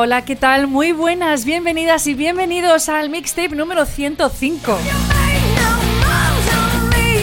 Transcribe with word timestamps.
Hola, 0.00 0.24
¿qué 0.24 0.36
tal? 0.36 0.68
Muy 0.68 0.92
buenas, 0.92 1.44
bienvenidas 1.44 2.06
y 2.06 2.14
bienvenidos 2.14 2.88
al 2.88 3.10
mixtape 3.10 3.56
número 3.56 3.84
105. 3.84 4.78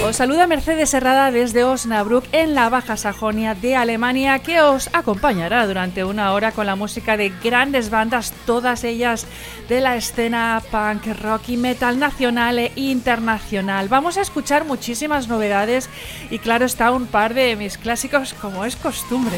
Os 0.06 0.16
saluda 0.18 0.46
Mercedes 0.46 0.94
Herrada 0.94 1.32
desde 1.32 1.64
Osnabrück 1.64 2.26
en 2.34 2.54
la 2.54 2.68
Baja 2.68 2.98
Sajonia 2.98 3.56
de 3.56 3.78
Alemania 3.78 4.40
que 4.40 4.60
os 4.60 4.90
acompañará 4.92 5.66
durante 5.68 6.04
una 6.04 6.34
hora 6.34 6.52
con 6.52 6.66
la 6.66 6.76
música 6.76 7.16
de 7.16 7.32
grandes 7.42 7.90
bandas, 7.90 8.34
todas 8.46 8.84
ellas 8.84 9.26
de 9.70 9.80
la 9.80 9.96
escena 9.96 10.62
punk, 10.70 11.08
rock 11.22 11.48
y 11.48 11.56
metal 11.56 11.98
nacional 11.98 12.60
e 12.60 12.74
internacional. 12.76 13.88
Vamos 13.88 14.18
a 14.18 14.22
escuchar 14.22 14.66
muchísimas 14.66 15.30
novedades 15.30 15.90
y 16.30 16.40
claro 16.40 16.66
está 16.66 16.92
un 16.92 17.08
par 17.08 17.36
de 17.36 17.56
mis 17.56 17.78
clásicos 17.78 18.34
como 18.34 18.66
es 18.66 18.76
costumbre. 18.76 19.38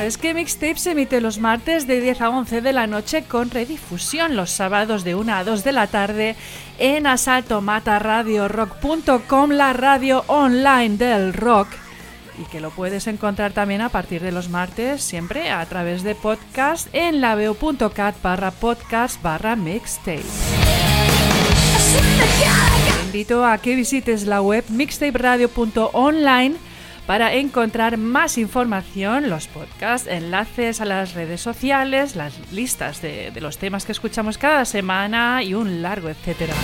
¿Sabes 0.00 0.16
que 0.16 0.32
Mixtape 0.32 0.78
se 0.78 0.92
emite 0.92 1.20
los 1.20 1.40
martes 1.40 1.86
de 1.86 2.00
10 2.00 2.22
a 2.22 2.30
11 2.30 2.62
de 2.62 2.72
la 2.72 2.86
noche 2.86 3.24
con 3.24 3.50
redifusión 3.50 4.34
los 4.34 4.48
sábados 4.48 5.04
de 5.04 5.14
1 5.14 5.34
a 5.34 5.44
2 5.44 5.62
de 5.62 5.72
la 5.72 5.88
tarde 5.88 6.36
en 6.78 7.06
asaltomataradiorock.com, 7.06 9.50
la 9.50 9.74
radio 9.74 10.24
online 10.26 10.96
del 10.96 11.34
rock? 11.34 11.68
Y 12.38 12.44
que 12.44 12.60
lo 12.60 12.70
puedes 12.70 13.08
encontrar 13.08 13.52
también 13.52 13.82
a 13.82 13.90
partir 13.90 14.22
de 14.22 14.32
los 14.32 14.48
martes, 14.48 15.02
siempre 15.02 15.50
a 15.50 15.66
través 15.66 16.02
de 16.02 16.14
podcast 16.14 16.88
en 16.94 17.20
laveo.cat 17.20 18.22
barra 18.22 18.52
podcast 18.52 19.20
barra 19.20 19.54
mixtape. 19.54 20.24
Te 22.96 23.02
invito 23.04 23.44
a 23.44 23.58
que 23.58 23.76
visites 23.76 24.24
la 24.24 24.40
web 24.40 24.64
mixtaperadio.online 24.70 26.69
para 27.10 27.34
encontrar 27.34 27.96
más 27.96 28.38
información, 28.38 29.30
los 29.30 29.48
podcasts, 29.48 30.06
enlaces 30.06 30.80
a 30.80 30.84
las 30.84 31.14
redes 31.14 31.40
sociales, 31.40 32.14
las 32.14 32.34
listas 32.52 33.02
de, 33.02 33.32
los 33.40 33.58
temas 33.58 33.84
que 33.84 33.90
escuchamos 33.90 34.38
cada 34.38 34.64
semana 34.64 35.42
y 35.42 35.54
un 35.54 35.82
largo 35.82 36.08
etcétera. 36.08 36.54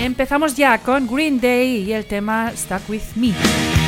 Empezamos 0.00 0.56
ya 0.56 0.78
con 0.78 1.06
Green 1.06 1.40
Day 1.40 1.84
y 1.84 1.92
el 1.92 2.06
tema 2.06 2.50
Stuck 2.56 2.90
With 2.90 3.14
Me. 3.14 3.83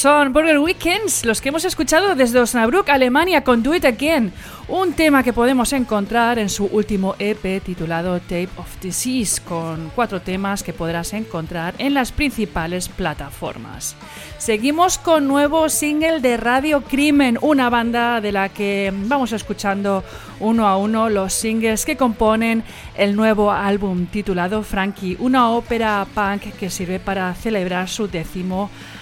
Son 0.00 0.32
Burger 0.32 0.58
Weekends, 0.58 1.26
los 1.26 1.42
que 1.42 1.50
hemos 1.50 1.66
escuchado 1.66 2.14
desde 2.14 2.40
Osnabrück, 2.40 2.88
Alemania, 2.88 3.44
con 3.44 3.62
Do 3.62 3.74
It 3.74 3.84
Again, 3.84 4.32
un 4.66 4.94
tema 4.94 5.22
que 5.22 5.34
podemos 5.34 5.74
encontrar 5.74 6.38
en 6.38 6.48
su 6.48 6.64
último 6.64 7.16
EP 7.18 7.62
titulado 7.62 8.18
Tape 8.18 8.48
of 8.56 8.80
Disease, 8.80 9.42
con 9.42 9.92
cuatro 9.94 10.22
temas 10.22 10.62
que 10.62 10.72
podrás 10.72 11.12
encontrar 11.12 11.74
en 11.76 11.92
las 11.92 12.12
principales 12.12 12.88
plataformas. 12.88 13.94
Seguimos 14.38 14.96
con 14.96 15.28
nuevo 15.28 15.68
single 15.68 16.20
de 16.20 16.38
Radio 16.38 16.80
Crimen, 16.80 17.36
una 17.42 17.68
banda 17.68 18.22
de 18.22 18.32
la 18.32 18.48
que 18.48 18.90
vamos 19.04 19.32
escuchando 19.32 20.02
uno 20.38 20.66
a 20.66 20.78
uno 20.78 21.10
los 21.10 21.34
singles 21.34 21.84
que 21.84 21.98
componen 21.98 22.64
el 22.96 23.14
nuevo 23.14 23.52
álbum 23.52 24.06
titulado 24.06 24.62
Frankie, 24.62 25.18
una 25.20 25.50
ópera 25.50 26.06
punk 26.14 26.54
que 26.54 26.70
sirve 26.70 27.00
para 27.00 27.34
celebrar 27.34 27.86
su 27.86 28.08
décimo 28.08 28.62
aniversario. 28.62 28.99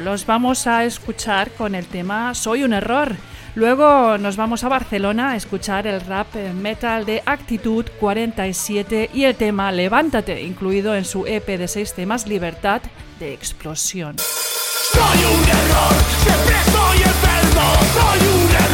Los 0.00 0.26
vamos 0.26 0.66
a 0.66 0.84
escuchar 0.84 1.52
con 1.52 1.76
el 1.76 1.86
tema 1.86 2.34
Soy 2.34 2.64
un 2.64 2.72
error. 2.72 3.14
Luego 3.54 4.18
nos 4.18 4.36
vamos 4.36 4.64
a 4.64 4.68
Barcelona 4.68 5.30
a 5.30 5.36
escuchar 5.36 5.86
el 5.86 6.00
rap 6.00 6.34
metal 6.34 7.06
de 7.06 7.22
Actitud 7.24 7.86
47 8.00 9.10
y 9.14 9.22
el 9.22 9.36
tema 9.36 9.70
Levántate, 9.70 10.42
incluido 10.42 10.96
en 10.96 11.04
su 11.04 11.26
EP 11.26 11.46
de 11.46 11.68
seis 11.68 11.94
temas 11.94 12.26
Libertad 12.26 12.82
de 13.20 13.32
explosión. 13.32 14.16
Soy 14.18 15.18
un 15.24 15.44
error, 15.48 15.94
siempre 16.24 16.56
soy 16.72 16.98
enfermo, 16.98 17.74
soy 17.94 18.18
un 18.34 18.50
error, 18.50 18.67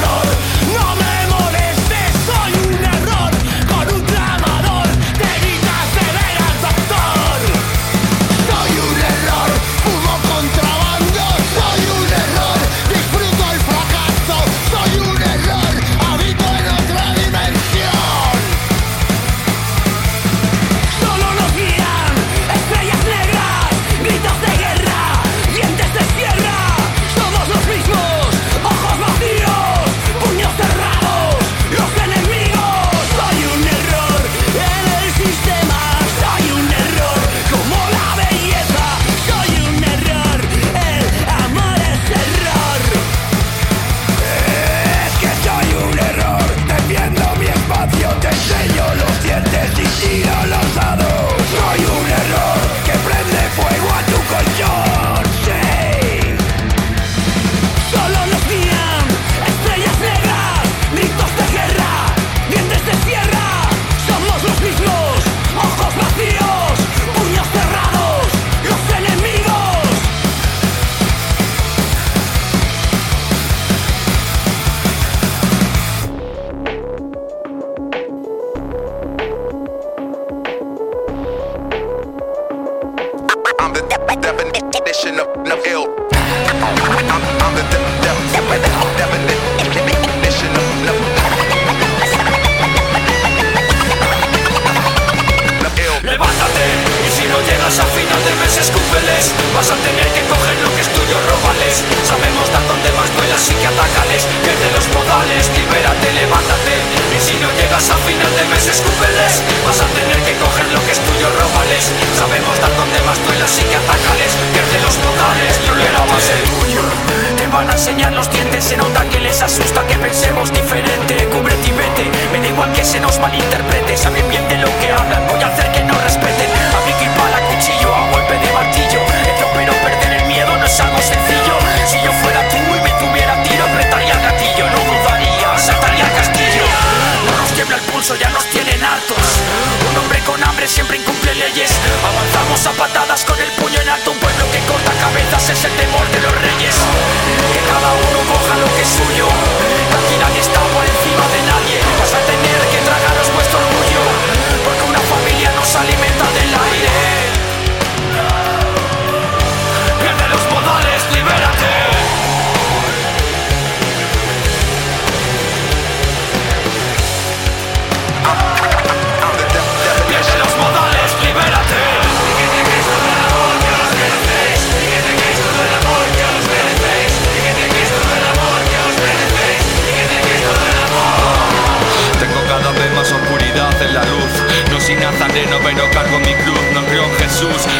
Jesús. 187.52 187.73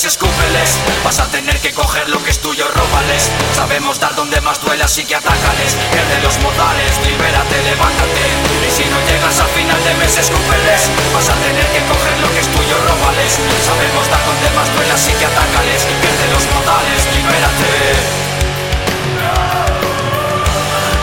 Mes 0.00 0.14
escúpeles. 0.14 0.78
Vas 1.04 1.18
a 1.20 1.26
tener 1.26 1.58
que 1.60 1.72
coger 1.72 2.08
lo 2.08 2.22
que 2.22 2.30
es 2.30 2.40
tuyo, 2.40 2.66
róbales. 2.68 3.30
Sabemos 3.54 4.00
dar 4.00 4.14
donde 4.14 4.40
más 4.40 4.60
duele, 4.62 4.82
así 4.84 5.04
que 5.04 5.14
atácales. 5.14 5.76
Pierde 5.92 6.22
los 6.22 6.38
modales, 6.40 6.96
libérate, 7.04 7.62
levántate. 7.62 8.24
Y 8.66 8.70
si 8.70 8.84
no 8.88 8.96
llegas 9.04 9.38
al 9.40 9.48
final 9.48 9.82
de 9.84 9.94
mes 9.94 10.16
escúpeles. 10.16 10.88
Vas 11.12 11.28
a 11.28 11.34
tener 11.44 11.66
que 11.66 11.80
coger 11.84 12.16
lo 12.20 12.32
que 12.32 12.40
es 12.40 12.48
tuyo, 12.48 12.76
róbales. 12.88 13.32
Sabemos 13.66 14.08
dar 14.08 14.24
donde 14.24 14.50
más 14.56 14.72
duele, 14.74 14.92
así 14.92 15.12
que 15.12 15.26
atácales. 15.26 15.84
Pierde 16.00 16.26
los 16.32 16.44
modales, 16.54 17.00
libérate. 17.16 17.70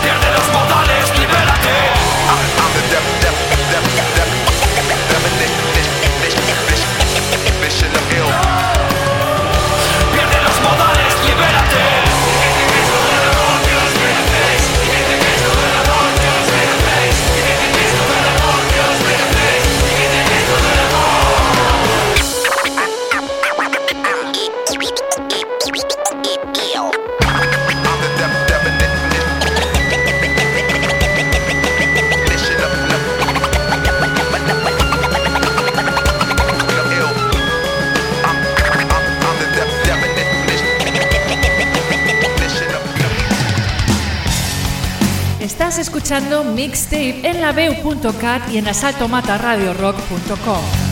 Pierde 0.02 0.30
los 0.38 0.48
modales, 0.58 1.20
libérate. 1.20 1.76
I'm 3.78 3.96
the 3.96 4.07
Escuchando 45.78 46.44
Mixtape 46.44 47.28
en 47.28 47.42
la 47.42 47.52
y 48.52 48.58
en 48.58 48.68
asaltomataradiorock.com. 48.68 50.87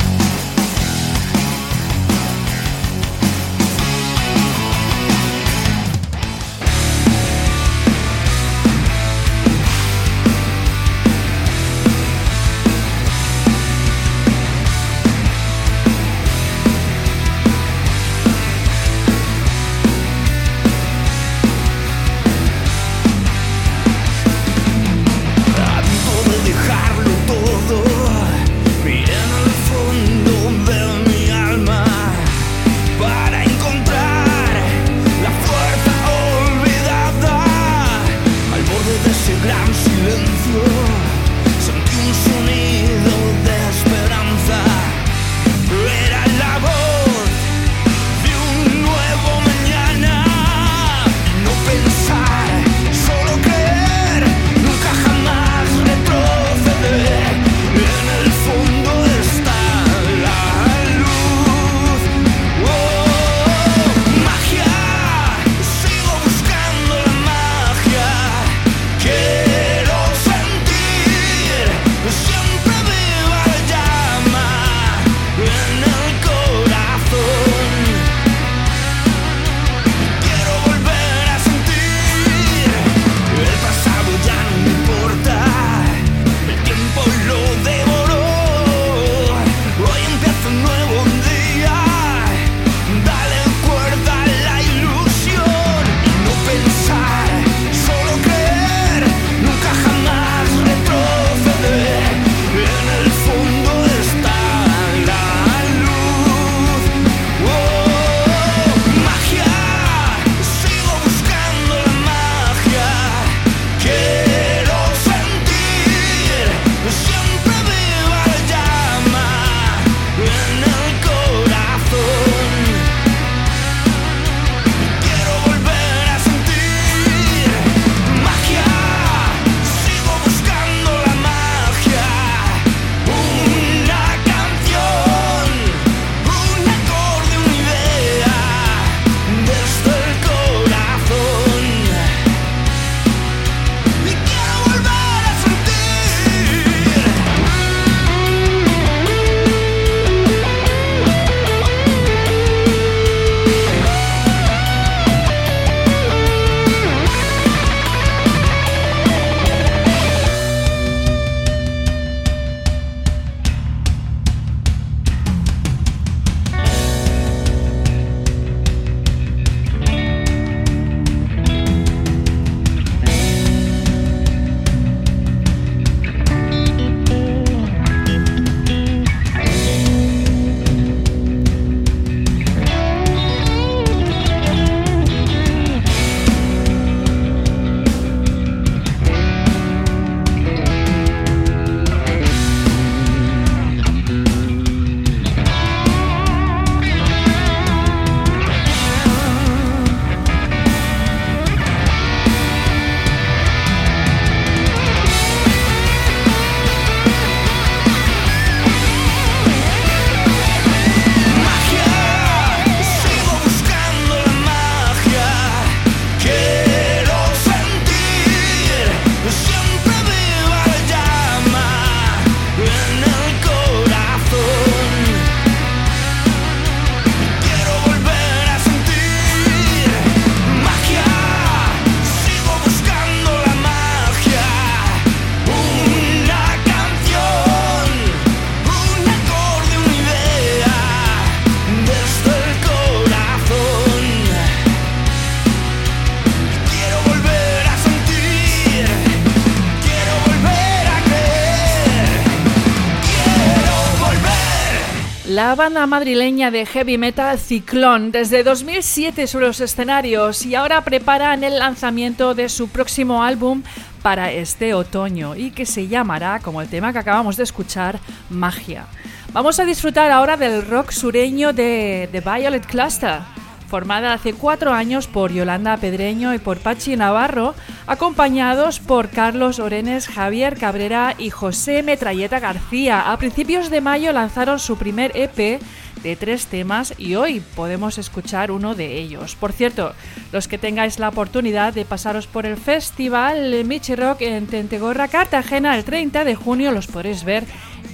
La 255.45 255.53
banda 255.53 255.85
madrileña 255.85 256.49
de 256.49 256.65
heavy 256.65 256.97
metal 256.97 257.37
Ciclón 257.37 258.11
desde 258.11 258.43
2007 258.43 259.27
sobre 259.27 259.45
los 259.45 259.59
escenarios 259.59 260.43
y 260.43 260.55
ahora 260.55 260.83
preparan 260.83 261.43
el 261.43 261.59
lanzamiento 261.59 262.33
de 262.33 262.49
su 262.49 262.67
próximo 262.67 263.21
álbum 263.21 263.61
para 264.01 264.31
este 264.31 264.73
otoño 264.73 265.35
y 265.35 265.51
que 265.51 265.67
se 265.67 265.87
llamará, 265.87 266.39
como 266.39 266.63
el 266.63 266.67
tema 266.67 266.91
que 266.91 266.97
acabamos 266.97 267.37
de 267.37 267.43
escuchar, 267.43 267.99
Magia. 268.31 268.87
Vamos 269.33 269.59
a 269.59 269.65
disfrutar 269.65 270.09
ahora 270.09 270.35
del 270.35 270.65
rock 270.65 270.89
sureño 270.89 271.53
de 271.53 272.09
The 272.11 272.21
Violet 272.21 272.65
Cluster 272.65 273.19
formada 273.67 274.13
hace 274.13 274.33
cuatro 274.33 274.73
años 274.73 275.07
por 275.07 275.31
Yolanda 275.31 275.77
Pedreño 275.77 276.33
y 276.33 276.37
por 276.37 276.59
Pachi 276.59 276.95
Navarro, 276.95 277.55
acompañados 277.87 278.79
por 278.79 279.09
Carlos 279.09 279.59
Orenes, 279.59 280.07
Javier 280.07 280.57
Cabrera 280.57 281.15
y 281.17 281.29
José 281.29 281.83
Metralleta 281.83 282.39
García. 282.39 283.11
A 283.11 283.17
principios 283.17 283.69
de 283.69 283.81
mayo 283.81 284.11
lanzaron 284.13 284.59
su 284.59 284.77
primer 284.77 285.11
EP 285.15 285.59
de 286.03 286.15
tres 286.15 286.45
temas 286.45 286.93
y 286.99 287.15
hoy 287.15 287.41
podemos 287.55 287.97
escuchar 287.97 288.51
uno 288.51 288.75
de 288.75 288.97
ellos. 288.99 289.35
Por 289.35 289.51
cierto, 289.51 289.93
los 290.31 290.47
que 290.47 290.59
tengáis 290.59 290.99
la 290.99 291.09
oportunidad 291.09 291.73
de 291.73 291.83
pasaros 291.83 292.27
por 292.27 292.45
el 292.45 292.57
festival 292.57 293.65
Michi 293.65 293.95
Rock 293.95 294.21
en 294.21 294.45
Tentegorra, 294.45 295.07
Cartagena, 295.07 295.75
el 295.75 295.83
30 295.83 296.23
de 296.23 296.35
junio 296.35 296.71
los 296.71 296.87
podréis 296.87 297.23
ver 297.23 297.45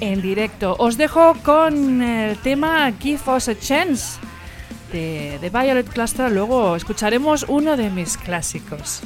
en 0.02 0.22
directo. 0.22 0.76
Os 0.78 0.98
dejo 0.98 1.36
con 1.44 2.02
el 2.02 2.38
tema 2.40 2.92
Give 3.00 3.22
Us 3.34 3.48
a 3.48 3.58
Chance 3.58 4.20
de, 4.92 5.50
Violet 5.52 5.88
Cluster, 5.88 6.32
luego 6.32 6.76
escucharemos 6.76 7.46
uno 7.48 7.78
de 7.78 7.90
mis 7.90 8.18
clásicos. 8.18 9.02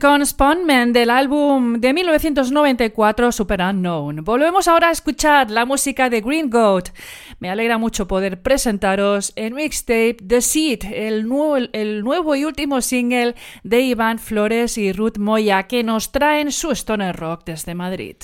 Con 0.00 0.24
Spawnman 0.24 0.94
del 0.94 1.10
álbum 1.10 1.74
de 1.78 1.92
1994 1.92 3.32
Super 3.32 3.60
Unknown. 3.60 4.24
Volvemos 4.24 4.66
ahora 4.66 4.88
a 4.88 4.92
escuchar 4.92 5.50
la 5.50 5.66
música 5.66 6.08
de 6.08 6.22
Green 6.22 6.48
Goat. 6.48 6.88
Me 7.38 7.50
alegra 7.50 7.76
mucho 7.76 8.08
poder 8.08 8.40
presentaros 8.40 9.34
en 9.36 9.54
mixtape 9.54 10.16
The 10.26 10.40
Seed, 10.40 10.84
el 10.90 11.28
nuevo, 11.28 11.56
el 11.74 12.02
nuevo 12.02 12.34
y 12.34 12.46
último 12.46 12.80
single 12.80 13.34
de 13.62 13.80
Iván 13.82 14.18
Flores 14.18 14.78
y 14.78 14.90
Ruth 14.94 15.18
Moya 15.18 15.64
que 15.64 15.84
nos 15.84 16.12
traen 16.12 16.50
su 16.50 16.70
stoner 16.70 17.14
rock 17.14 17.42
desde 17.44 17.74
Madrid. 17.74 18.16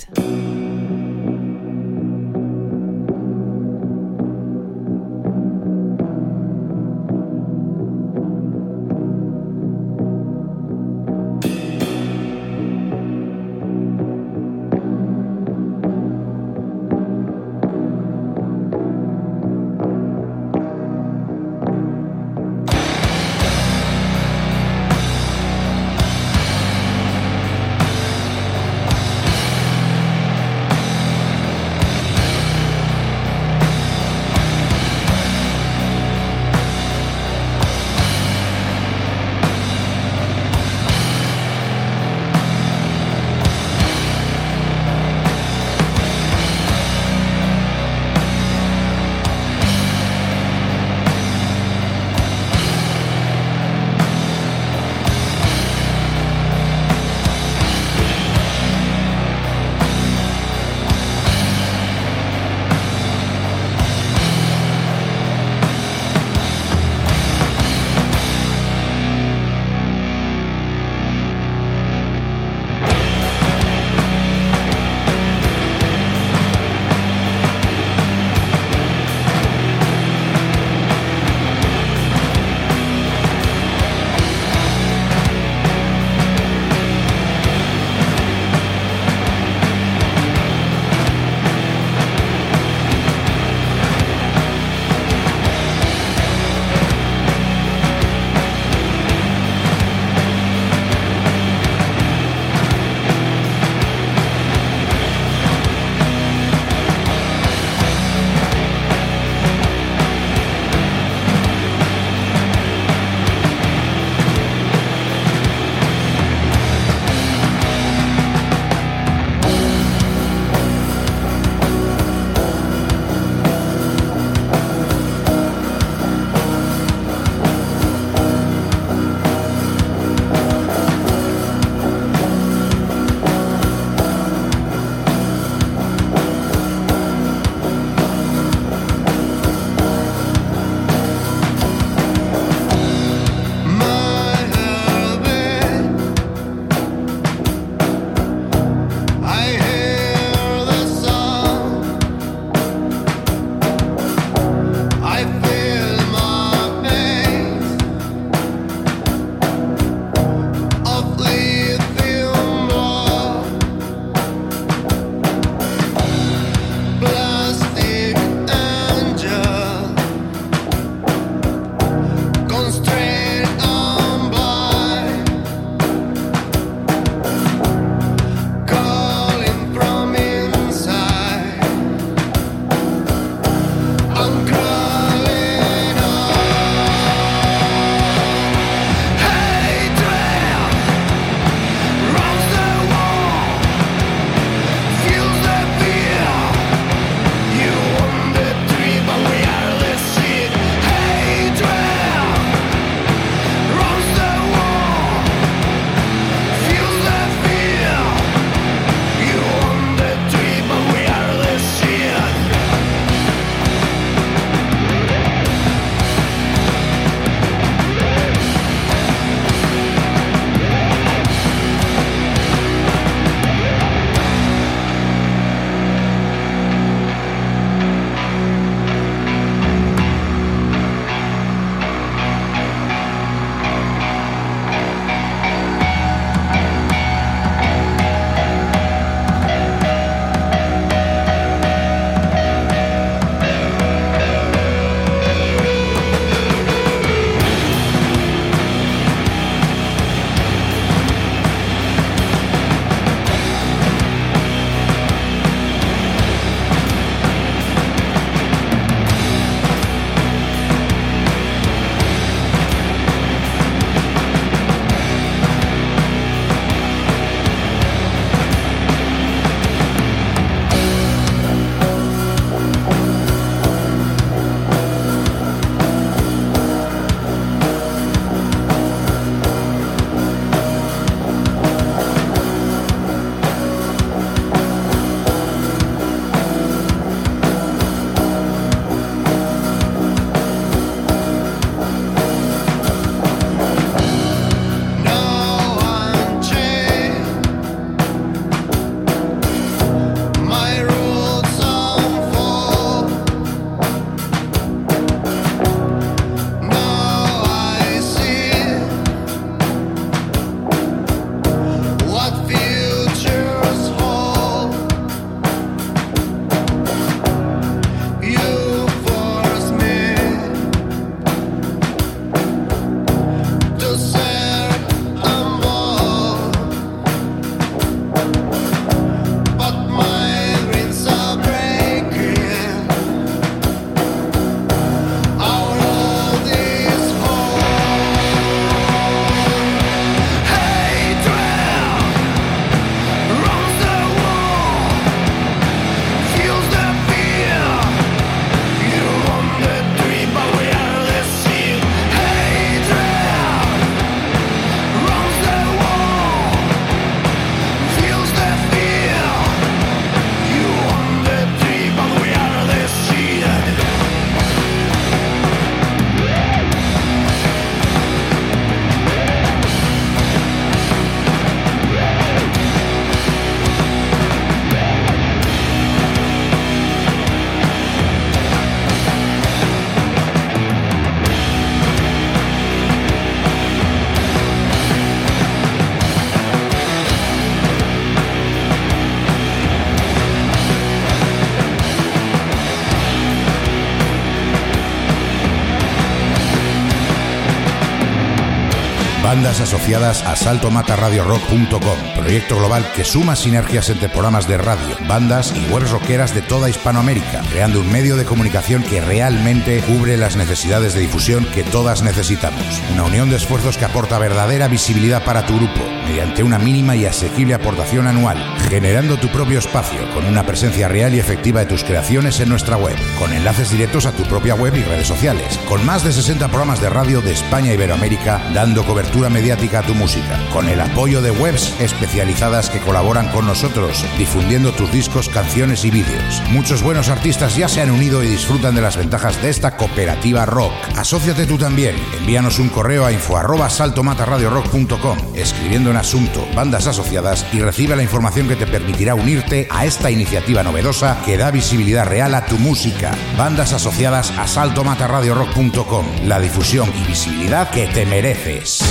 Bandas 399.36 399.60
asociadas 399.60 400.22
a 400.22 400.34
saltomataradiorock.com, 400.34 401.98
proyecto 402.16 402.56
global 402.56 402.90
que 402.94 403.04
suma 403.04 403.36
sinergias 403.36 403.90
entre 403.90 404.08
programas 404.08 404.48
de 404.48 404.56
radio, 404.56 404.96
bandas 405.06 405.52
y 405.54 405.70
webs 405.70 405.90
rockeras 405.90 406.34
de 406.34 406.40
toda 406.40 406.70
Hispanoamérica, 406.70 407.42
creando 407.50 407.80
un 407.80 407.92
medio 407.92 408.16
de 408.16 408.24
comunicación 408.24 408.82
que 408.82 409.02
realmente 409.02 409.82
cubre 409.82 410.16
las 410.16 410.36
necesidades 410.36 410.94
de 410.94 411.00
difusión 411.00 411.44
que 411.52 411.64
todas 411.64 412.02
necesitamos. 412.02 412.64
Una 412.94 413.04
unión 413.04 413.28
de 413.28 413.36
esfuerzos 413.36 413.76
que 413.76 413.84
aporta 413.84 414.18
verdadera 414.18 414.68
visibilidad 414.68 415.22
para 415.22 415.44
tu 415.44 415.54
grupo, 415.56 415.84
mediante 416.06 416.42
una 416.42 416.58
mínima 416.58 416.96
y 416.96 417.04
asequible 417.04 417.52
aportación 417.52 418.06
anual, 418.06 418.38
generando 418.68 419.16
tu 419.16 419.28
propio 419.28 419.58
espacio 419.58 420.00
con 420.12 420.24
una 420.24 420.44
presencia 420.44 420.88
real 420.88 421.14
y 421.14 421.18
efectiva 421.18 421.60
de 421.60 421.66
tus 421.66 421.84
creaciones 421.84 422.40
en 422.40 422.48
nuestra 422.48 422.76
web, 422.76 422.96
con 423.18 423.32
enlaces 423.32 423.70
directos 423.70 424.06
a 424.06 424.12
tu 424.12 424.24
propia 424.24 424.54
web 424.54 424.74
y 424.74 424.82
redes 424.82 425.06
sociales, 425.06 425.58
con 425.68 425.84
más 425.86 426.04
de 426.04 426.12
60 426.12 426.48
programas 426.48 426.80
de 426.80 426.90
radio 426.90 427.20
de 427.20 427.32
España 427.32 427.70
y 427.70 427.74
Iberoamérica 427.74 428.42
dando 428.54 428.84
cobertura 428.84 429.28
mediática 429.28 429.80
a 429.80 429.82
tu 429.82 429.94
música, 429.94 430.40
con 430.52 430.68
el 430.68 430.80
apoyo 430.80 431.22
de 431.22 431.30
webs 431.30 431.74
especializadas 431.80 432.70
que 432.70 432.80
colaboran 432.80 433.28
con 433.28 433.46
nosotros, 433.46 434.04
difundiendo 434.18 434.72
tus 434.72 434.90
discos, 434.90 435.28
canciones 435.28 435.84
y 435.84 435.90
vídeos. 435.90 436.42
Muchos 436.50 436.82
buenos 436.82 437.08
artistas 437.08 437.56
ya 437.56 437.68
se 437.68 437.80
han 437.80 437.90
unido 437.90 438.24
y 438.24 438.28
disfrutan 438.28 438.74
de 438.74 438.82
las 438.82 438.96
ventajas 438.96 439.40
de 439.42 439.50
esta 439.50 439.76
cooperativa 439.76 440.44
rock. 440.46 440.72
Asociate 440.96 441.46
tú 441.46 441.58
también. 441.58 441.94
Envíanos 442.18 442.58
un 442.58 442.68
correo 442.68 443.04
a 443.04 443.12
info 443.12 443.36
arroba 443.36 443.70
saltomataradiorock.com 443.70 445.18
escribiendo 445.34 445.90
en 445.90 445.96
asunto 445.96 446.46
bandas 446.54 446.86
asociadas 446.86 447.46
y 447.52 447.60
recibe 447.60 447.96
la 447.96 448.02
información 448.02 448.48
que 448.48 448.55
te 448.56 448.66
permitirá 448.66 449.14
unirte 449.14 449.68
a 449.70 449.84
esta 449.84 450.10
iniciativa 450.10 450.62
novedosa 450.62 451.20
que 451.24 451.36
da 451.36 451.50
visibilidad 451.50 452.06
real 452.06 452.34
a 452.34 452.46
tu 452.46 452.58
música. 452.58 453.12
Bandas 453.36 453.72
asociadas 453.72 454.30
a 454.38 454.46
saltomataradiorock.com. 454.46 456.06
La 456.24 456.40
difusión 456.40 456.90
y 456.96 457.06
visibilidad 457.06 457.70
que 457.70 457.86
te 457.86 458.06
mereces. 458.06 458.85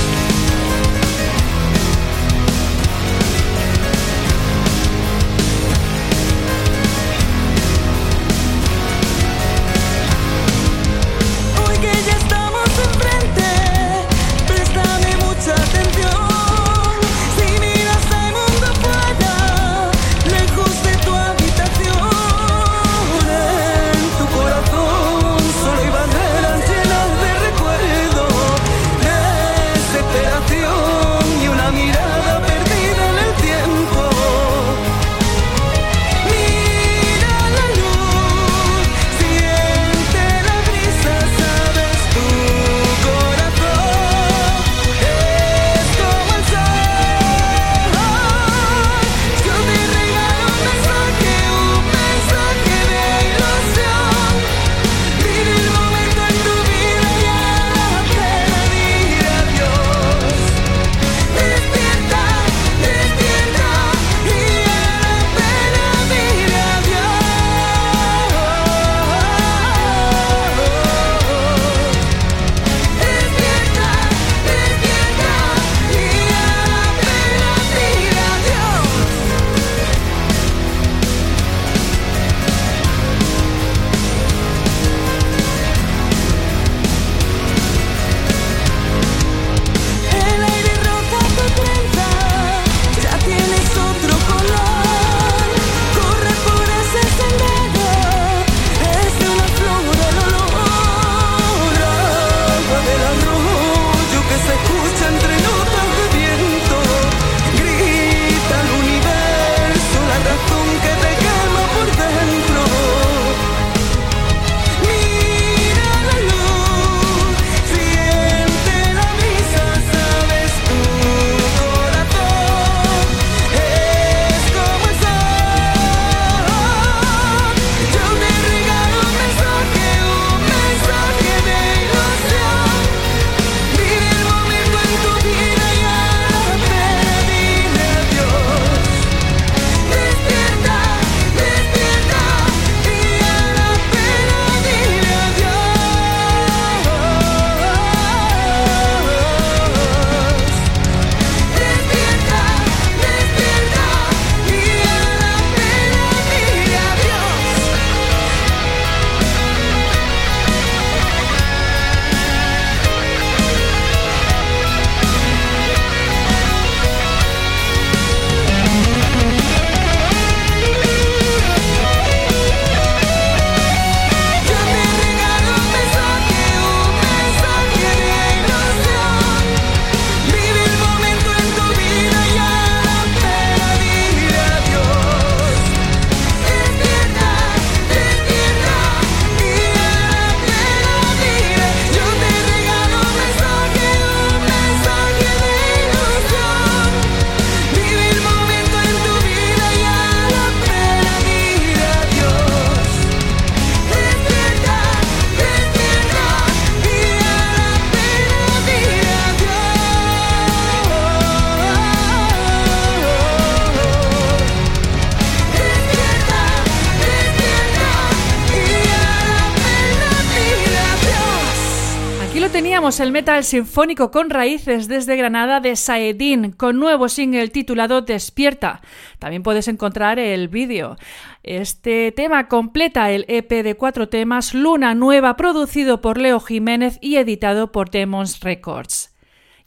El 222.99 223.11
metal 223.11 223.43
sinfónico 223.43 224.11
con 224.11 224.29
raíces 224.29 224.87
desde 224.87 225.17
Granada 225.17 225.59
de 225.59 225.75
Saedin, 225.75 226.51
con 226.51 226.79
nuevo 226.79 227.09
single 227.09 227.49
titulado 227.49 228.01
Despierta. 228.01 228.81
También 229.19 229.43
puedes 229.43 229.67
encontrar 229.67 230.19
el 230.19 230.47
vídeo. 230.49 230.95
Este 231.43 232.11
tema 232.11 232.47
completa 232.47 233.11
el 233.11 233.25
EP 233.27 233.49
de 233.49 233.75
cuatro 233.75 234.07
temas 234.07 234.53
Luna 234.53 234.93
Nueva, 234.93 235.35
producido 235.35 235.99
por 235.99 236.19
Leo 236.19 236.39
Jiménez 236.39 236.97
y 237.01 237.17
editado 237.17 237.71
por 237.71 237.89
Demons 237.89 238.39
Records. 238.41 239.14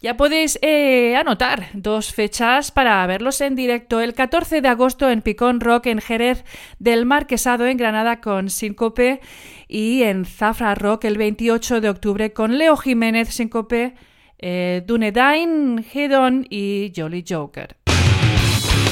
Ya 0.01 0.17
podéis 0.17 0.61
eh, 0.63 1.17
anotar 1.17 1.71
dos 1.73 2.13
fechas 2.13 2.71
para 2.71 3.05
verlos 3.09 3.41
en 3.41 3.57
directo. 3.57 4.01
El 4.01 4.15
14 4.15 4.61
de 4.61 4.69
agosto 4.69 5.11
en 5.11 5.23
Picón 5.23 5.59
Rock 5.59 5.87
en 5.87 6.01
Jerez 6.01 6.45
del 6.79 7.05
Marquesado 7.05 7.67
en 7.67 7.77
Granada 7.77 8.21
con 8.21 8.49
Síncope 8.49 9.21
y 9.67 10.05
en 10.05 10.25
Zafra 10.25 10.77
Rock 10.77 11.05
el 11.05 11.19
28 11.19 11.81
de 11.81 11.89
octubre 11.89 12.33
con 12.33 12.59
Leo 12.59 12.77
Jiménez, 12.77 13.31
Síncope, 13.31 13.97
eh, 14.39 14.85
Dunedain, 14.87 15.85
Hedon 15.93 16.47
y 16.49 16.93
Jolly 16.95 17.25
Joker. 17.29 17.77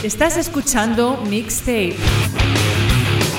Estás 0.03 0.37
escuchando 0.37 1.23
Mixtape, 1.31 1.95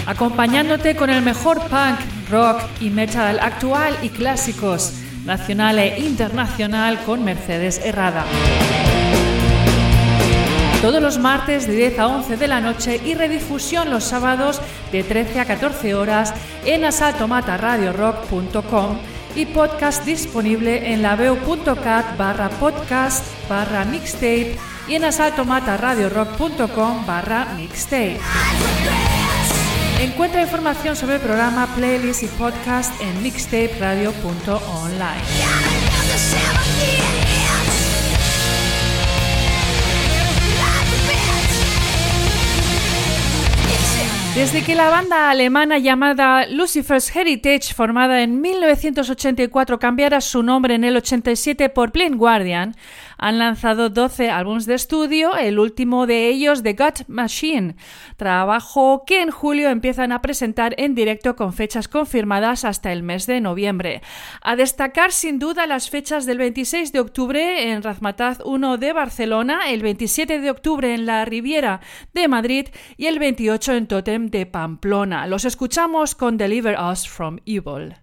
acompañándote 0.06 0.96
con 0.96 1.10
el 1.10 1.22
mejor 1.22 1.60
punk, 1.68 2.00
rock 2.32 2.62
y 2.80 2.92
metal 2.92 3.40
actual 3.42 3.94
y 4.02 4.08
clásicos 4.08 5.04
nacional 5.28 5.78
e 5.78 6.00
internacional 6.00 7.04
con 7.04 7.24
Mercedes 7.24 7.80
Herrada. 7.84 8.26
Todos 10.82 11.00
los 11.02 11.20
martes 11.20 11.68
de 11.68 11.76
10 11.76 12.00
a 12.00 12.08
11 12.08 12.38
de 12.38 12.48
la 12.48 12.62
noche 12.62 13.02
y 13.04 13.14
redifusión 13.14 13.90
los 13.90 14.06
sábados 14.06 14.62
de 14.92 15.04
13 15.04 15.42
a 15.42 15.46
14 15.46 15.96
horas 15.96 16.34
en 16.66 16.86
asaltomataradiorock.com 16.86 18.98
y 19.36 19.48
podcast 19.48 20.06
disponible 20.06 20.94
en 20.94 21.02
laveo.cat 21.02 22.16
barra 22.18 22.50
podcast 22.50 23.26
barra 23.50 23.84
mixtape 23.86 24.56
y 24.88 24.96
en 24.96 25.04
asaltomataradiorock.com 25.04 27.06
barra 27.06 27.48
mixtape. 27.58 28.20
Encuentra 30.00 30.44
información 30.44 30.96
sobre 30.96 31.16
el 31.16 31.22
programa, 31.22 31.66
playlist 31.76 32.22
y 32.22 32.28
podcast 32.28 33.02
en 33.02 33.24
mixtaperadio.online. 33.24 35.24
Desde 44.36 44.64
que 44.64 44.76
la 44.76 44.92
banda 44.92 45.32
alemana 45.32 45.80
llamada 45.80 46.46
Lucifer's 46.46 47.16
Heritage, 47.16 47.74
formada 47.74 48.22
en 48.22 48.40
1984, 48.40 49.80
cambiara 49.80 50.22
su 50.22 50.44
nombre 50.44 50.76
en 50.76 50.84
el 50.84 50.96
87 50.96 51.70
por 51.70 51.92
Blind 51.92 52.18
Guardian, 52.18 52.76
han 53.18 53.40
lanzado 53.40 53.90
12 53.90 54.30
álbumes 54.30 54.66
de 54.66 54.76
estudio, 54.76 55.36
el 55.36 55.60
último 55.60 56.08
de 56.08 56.28
ellos 56.30 56.64
The 56.64 56.74
God 56.74 57.08
Machine, 57.08 57.76
trabajo 58.16 59.04
que 59.06 59.22
en 59.22 59.32
julio 59.32 59.70
empiezan 59.70 60.12
a 60.12 60.22
presentar 60.22 60.76
en 60.78 60.96
directo 60.96 61.36
con 61.36 61.54
fechas 61.54 61.88
confirmadas 61.88 62.66
hasta 62.66 62.92
el 62.92 63.04
mes 63.04 63.26
de 63.26 63.42
noviembre. 63.42 64.02
A 64.42 64.56
destacar 64.56 65.12
sin 65.12 65.40
duda 65.40 65.68
las 65.68 65.90
fechas 65.90 66.26
del 66.26 66.38
26 66.38 66.92
de 66.92 67.00
octubre 67.00 67.72
en 67.72 67.84
Razmataz 67.84 68.40
1 68.46 68.78
de 68.78 68.94
Barcelona, 68.94 69.70
el 69.70 69.82
27 69.82 70.40
de 70.40 70.52
octubre 70.52 70.94
en 70.94 71.06
la 71.06 71.26
Riviera 71.26 71.82
de 72.14 72.28
Madrid 72.28 72.68
y 72.98 73.08
el 73.08 73.20
28 73.20 73.74
en 73.74 73.88
Totem 73.88 74.30
de 74.30 74.46
Pamplona. 74.46 75.28
Los 75.28 75.46
escuchamos 75.46 76.16
con 76.16 76.38
Deliver 76.38 76.78
Us 76.80 77.08
from 77.08 77.40
Evil. 77.46 77.96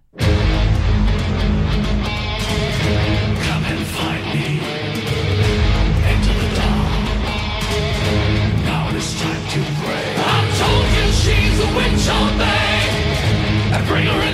I 13.75 13.85
bring 13.85 14.24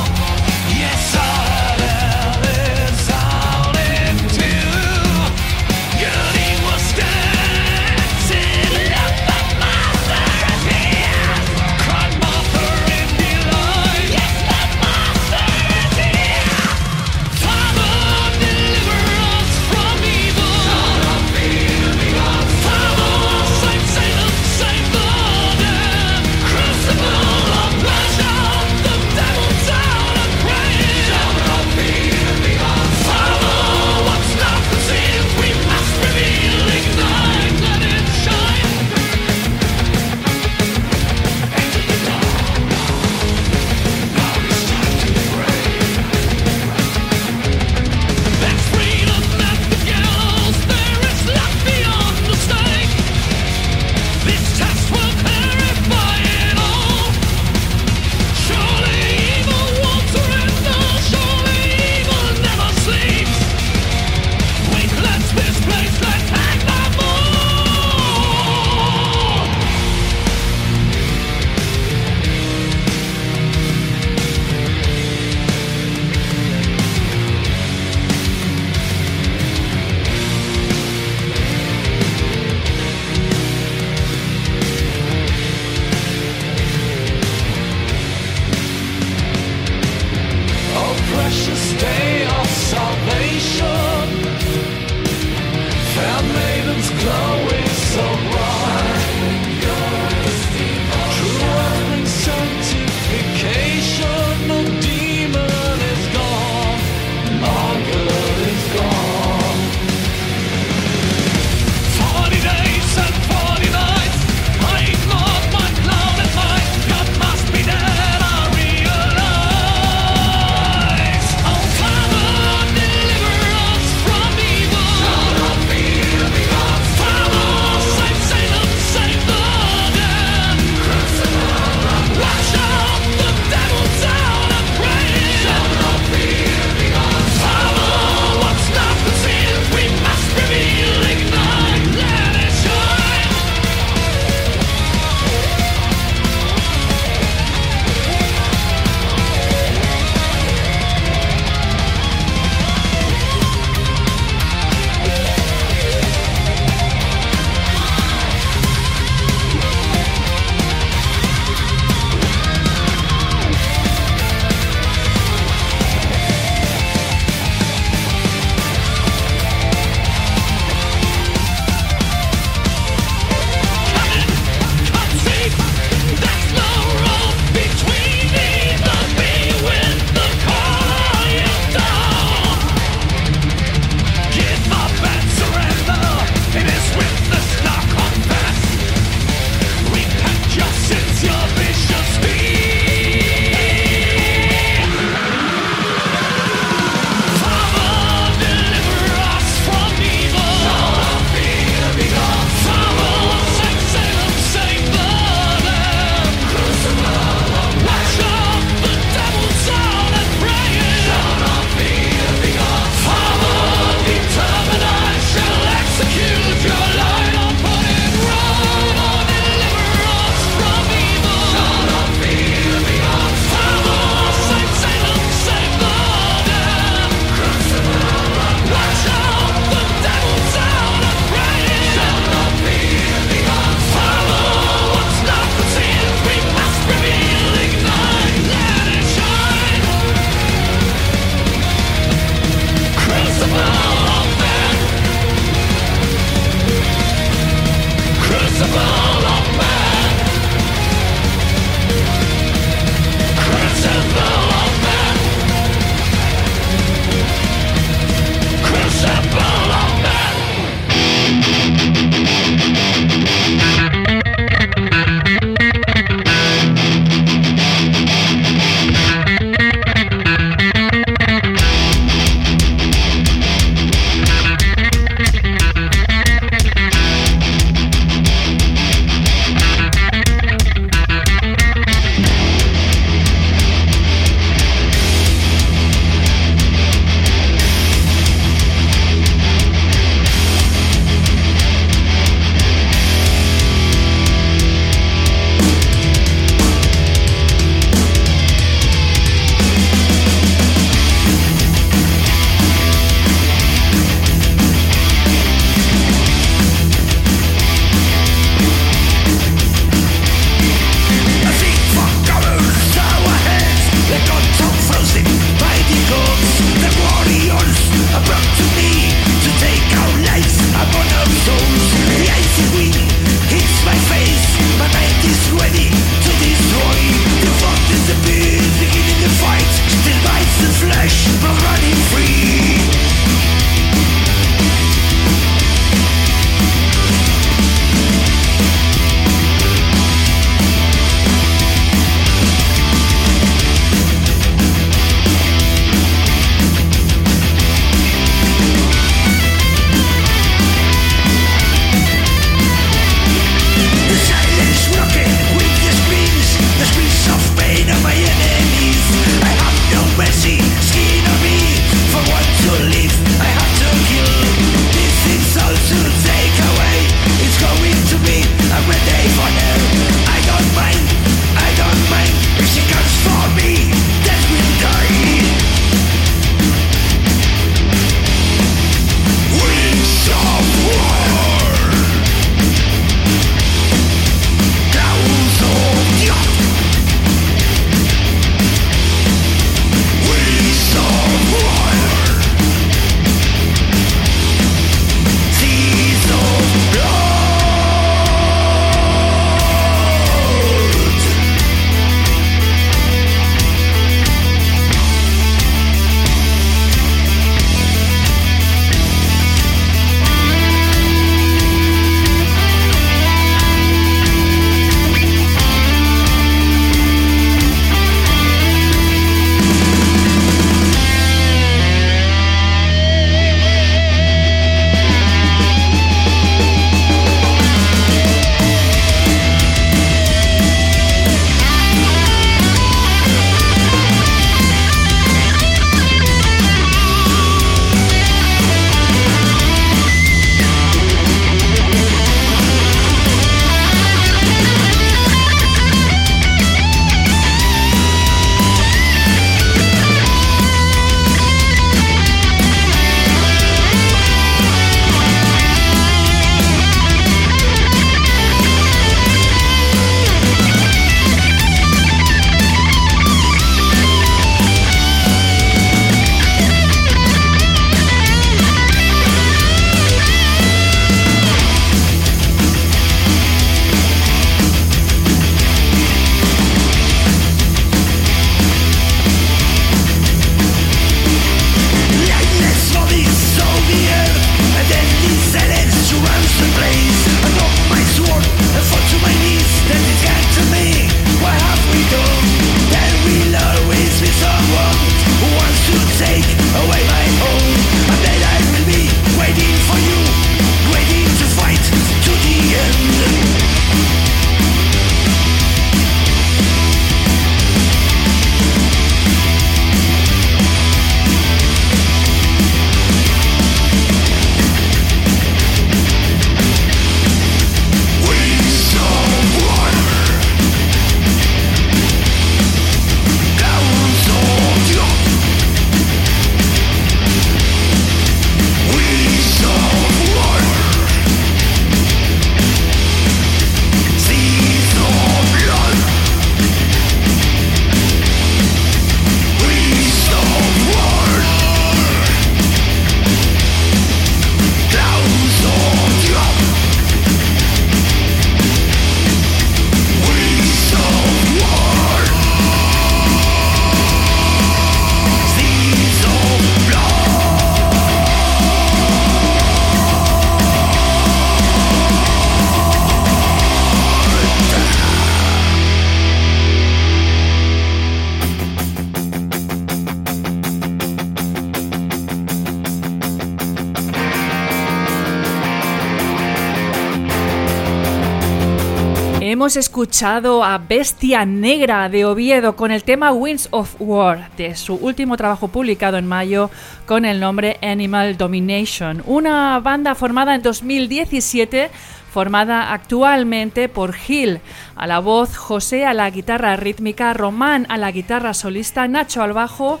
escuchado 580.04 580.62
a 580.62 580.76
Bestia 580.76 581.46
Negra 581.46 582.10
de 582.10 582.26
Oviedo 582.26 582.76
con 582.76 582.90
el 582.90 583.04
tema 583.04 583.32
Winds 583.32 583.68
of 583.70 583.96
War 583.98 584.50
de 584.58 584.76
su 584.76 584.96
último 584.96 585.38
trabajo 585.38 585.68
publicado 585.68 586.18
en 586.18 586.26
mayo 586.26 586.70
con 587.06 587.24
el 587.24 587.40
nombre 587.40 587.78
Animal 587.80 588.36
Domination, 588.36 589.22
una 589.24 589.80
banda 589.80 590.14
formada 590.14 590.54
en 590.54 590.60
2017 590.60 591.90
formada 592.34 592.92
actualmente 592.92 593.88
por 593.88 594.12
Gil 594.12 594.60
a 594.94 595.06
la 595.06 595.20
voz, 595.20 595.56
José 595.56 596.04
a 596.04 596.12
la 596.12 596.28
guitarra 596.28 596.76
rítmica, 596.76 597.32
Román 597.32 597.86
a 597.88 597.96
la 597.96 598.10
guitarra 598.10 598.52
solista, 598.52 599.08
Nacho 599.08 599.40
al 599.40 599.54
bajo 599.54 600.00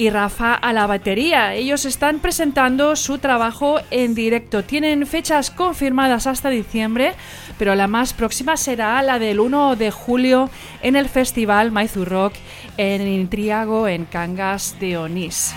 y 0.00 0.08
Rafa 0.08 0.54
a 0.54 0.72
la 0.72 0.86
batería. 0.86 1.52
Ellos 1.52 1.84
están 1.84 2.20
presentando 2.20 2.96
su 2.96 3.18
trabajo 3.18 3.80
en 3.90 4.14
directo. 4.14 4.64
Tienen 4.64 5.06
fechas 5.06 5.50
confirmadas 5.50 6.26
hasta 6.26 6.48
diciembre, 6.48 7.12
pero 7.58 7.74
la 7.74 7.86
más 7.86 8.14
próxima 8.14 8.56
será 8.56 9.02
la 9.02 9.18
del 9.18 9.40
1 9.40 9.76
de 9.76 9.90
julio 9.90 10.48
en 10.80 10.96
el 10.96 11.10
festival 11.10 11.70
Maizu 11.70 12.06
Rock 12.06 12.32
en 12.78 13.06
Intriago, 13.06 13.88
en 13.88 14.06
Cangas 14.06 14.80
de 14.80 14.96
Onís. 14.96 15.54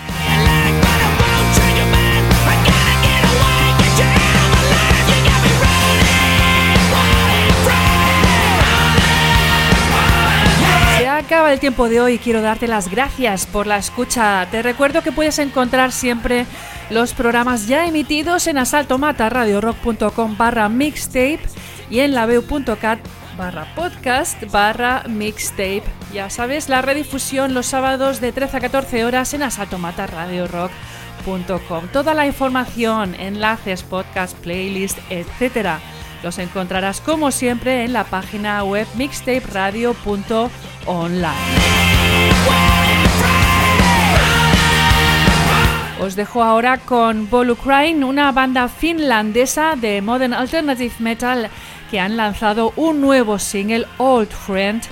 Acaba 11.24 11.52
el 11.54 11.58
tiempo 11.58 11.88
de 11.88 12.02
hoy. 12.02 12.18
Quiero 12.18 12.42
darte 12.42 12.68
las 12.68 12.90
gracias 12.90 13.46
por 13.46 13.66
la 13.66 13.78
escucha. 13.78 14.46
Te 14.50 14.62
recuerdo 14.62 15.02
que 15.02 15.10
puedes 15.10 15.38
encontrar 15.38 15.90
siempre 15.90 16.44
los 16.90 17.14
programas 17.14 17.66
ya 17.66 17.86
emitidos 17.86 18.46
en 18.46 18.58
asaltomataradiorock.com 18.58 20.36
barra 20.36 20.68
mixtape 20.68 21.40
y 21.88 22.00
en 22.00 22.12
laveu.cat 22.12 22.98
barra 23.38 23.74
podcast 23.74 24.38
barra 24.52 25.04
mixtape. 25.08 25.84
Ya 26.12 26.28
sabes, 26.28 26.68
la 26.68 26.82
redifusión 26.82 27.54
los 27.54 27.64
sábados 27.64 28.20
de 28.20 28.32
13 28.32 28.58
a 28.58 28.60
14 28.60 29.06
horas 29.06 29.32
en 29.32 29.44
asaltomataradiorock.com. 29.44 31.88
Toda 31.90 32.12
la 32.12 32.26
información, 32.26 33.14
enlaces, 33.14 33.82
podcast, 33.82 34.36
playlist, 34.40 34.98
etcétera 35.08 35.80
los 36.24 36.38
encontrarás 36.38 37.00
como 37.02 37.30
siempre 37.30 37.84
en 37.84 37.92
la 37.92 38.04
página 38.04 38.64
web 38.64 38.86
mixtaperadio.online. 38.96 41.28
Os 46.00 46.16
dejo 46.16 46.42
ahora 46.42 46.78
con 46.78 47.28
Bolucrine, 47.28 48.06
una 48.06 48.32
banda 48.32 48.68
finlandesa 48.68 49.76
de 49.76 50.00
modern 50.00 50.32
alternative 50.32 50.94
metal 50.98 51.50
que 51.90 52.00
han 52.00 52.16
lanzado 52.16 52.72
un 52.76 53.02
nuevo 53.02 53.38
single, 53.38 53.84
Old 53.98 54.30
Friend, 54.30 54.82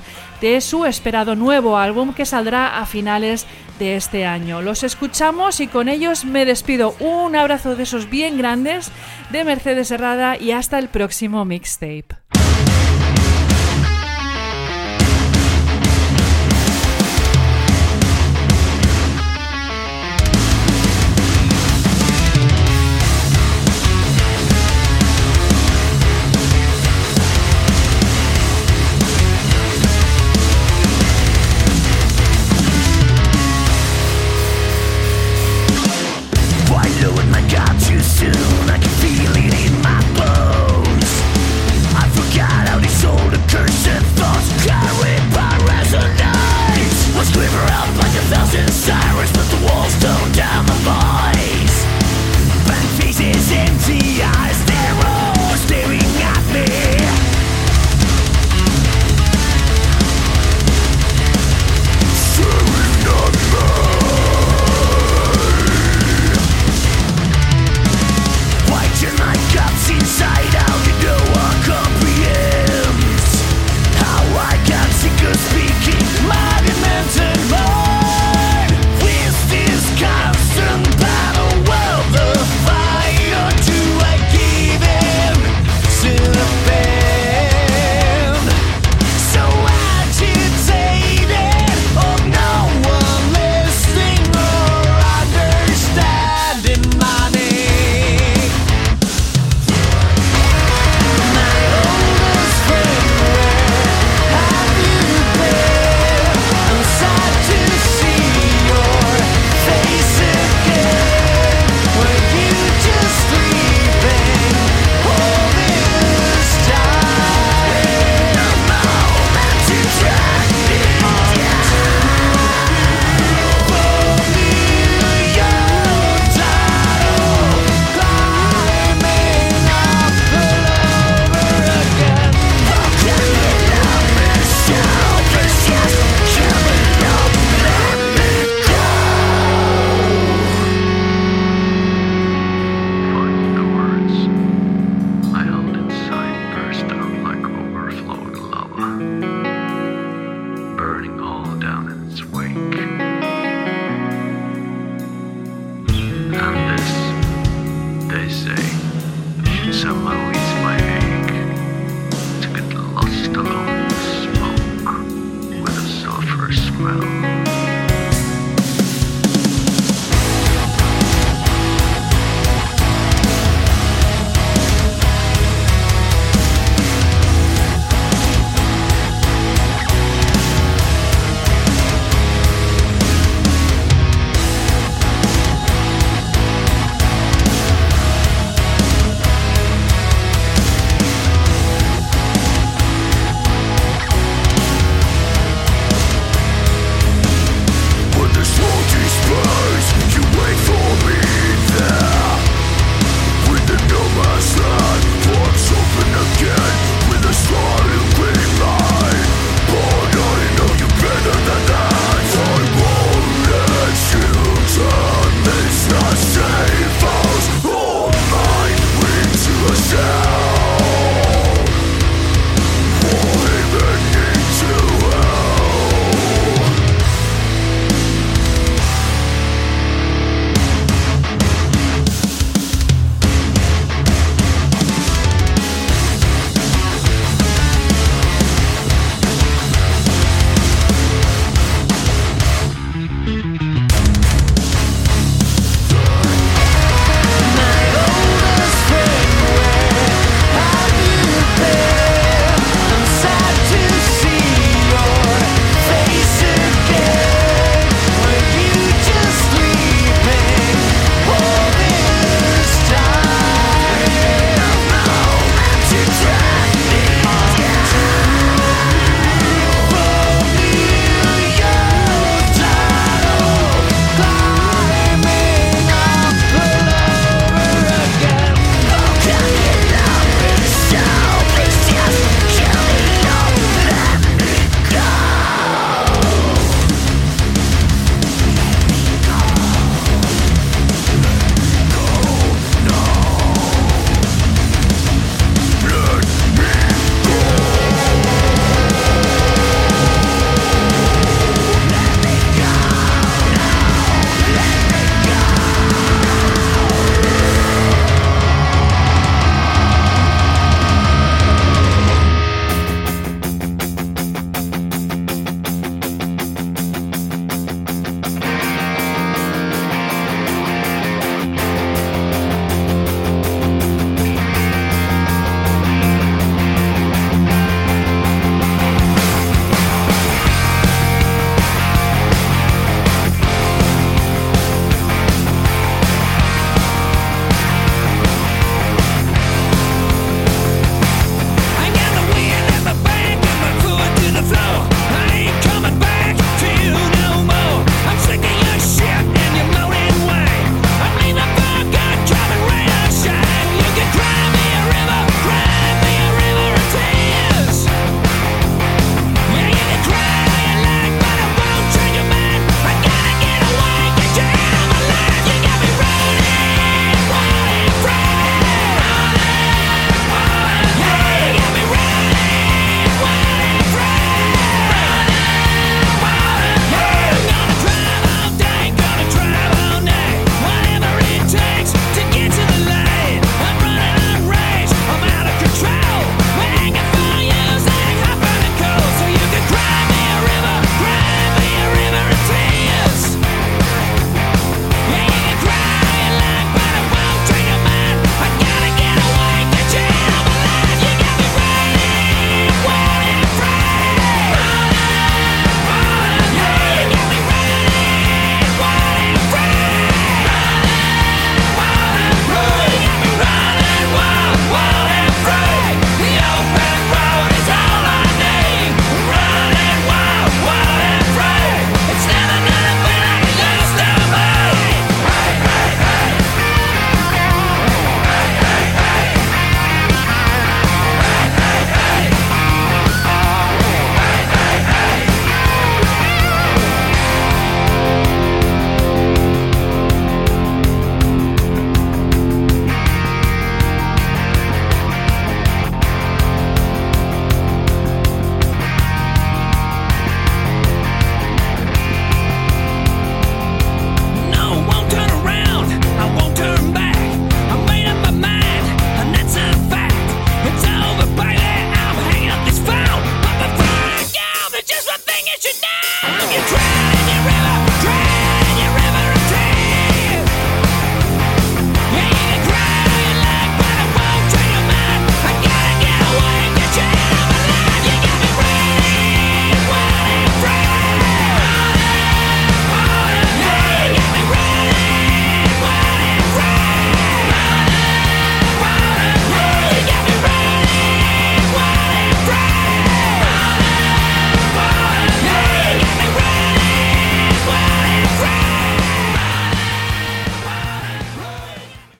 de 0.43 0.61
su 0.61 0.85
esperado 0.85 1.37
nuevo 1.37 1.79
álbum 1.79 2.13
que 2.13 2.27
saldrá 2.27 2.81
a 2.81 2.85
finales 2.85 3.47
de 3.79 3.95
este 3.95 4.27
año. 4.27 4.61
Los 4.61 4.83
escuchamos 4.83 5.61
y 5.61 5.69
con 5.69 5.89
ellos 5.89 6.25
me 6.25 6.45
despido. 6.45 6.97
Un 6.99 7.37
abrazo 7.37 7.77
de 7.77 7.85
esos 7.85 8.11
bien 8.11 8.37
grandes 8.37 8.91
de 9.31 9.45
Mercedes 9.45 9.93
Herrada 9.93 10.37
y 10.37 10.51
hasta 10.51 10.81
el 10.81 10.89
próximo 10.89 11.45
mixtape. 11.45 12.22